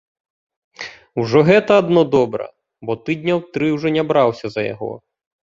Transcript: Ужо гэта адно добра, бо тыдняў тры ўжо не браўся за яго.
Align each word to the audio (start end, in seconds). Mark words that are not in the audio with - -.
Ужо 1.23 1.43
гэта 1.49 1.71
адно 1.81 2.01
добра, 2.15 2.47
бо 2.89 2.97
тыдняў 3.05 3.45
тры 3.59 3.67
ўжо 3.75 3.87
не 4.01 4.09
браўся 4.11 4.47
за 4.57 4.61
яго. 4.73 4.93